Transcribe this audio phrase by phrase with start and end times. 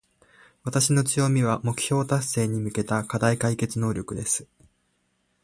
[0.63, 4.47] 私の強みは、目標達成に向けた課題解決能力です。